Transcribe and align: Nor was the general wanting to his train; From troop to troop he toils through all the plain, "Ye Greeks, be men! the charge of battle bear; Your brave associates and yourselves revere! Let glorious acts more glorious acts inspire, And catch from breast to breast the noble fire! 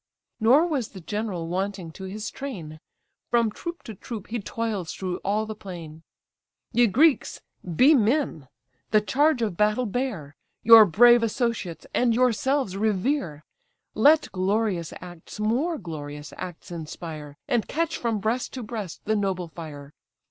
Nor 0.39 0.65
was 0.65 0.87
the 0.87 0.99
general 0.99 1.47
wanting 1.47 1.91
to 1.91 2.05
his 2.05 2.31
train; 2.31 2.79
From 3.29 3.51
troop 3.51 3.83
to 3.83 3.93
troop 3.93 4.29
he 4.29 4.39
toils 4.39 4.95
through 4.95 5.17
all 5.17 5.45
the 5.45 5.53
plain, 5.53 6.01
"Ye 6.71 6.87
Greeks, 6.87 7.39
be 7.75 7.93
men! 7.93 8.47
the 8.89 8.99
charge 8.99 9.43
of 9.43 9.55
battle 9.55 9.85
bear; 9.85 10.33
Your 10.63 10.85
brave 10.85 11.21
associates 11.21 11.85
and 11.93 12.15
yourselves 12.15 12.75
revere! 12.75 13.43
Let 13.93 14.31
glorious 14.31 14.91
acts 15.01 15.39
more 15.39 15.77
glorious 15.77 16.33
acts 16.35 16.71
inspire, 16.71 17.37
And 17.47 17.67
catch 17.67 17.95
from 17.95 18.17
breast 18.17 18.53
to 18.53 18.63
breast 18.63 19.01
the 19.05 19.15
noble 19.15 19.49
fire! 19.49 19.93